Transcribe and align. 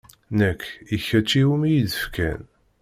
Nekk 0.37 0.61
i 0.95 0.97
kečč 1.05 1.31
i 1.39 1.43
wumi 1.47 1.67
iyi-d-fkan. 1.69 2.41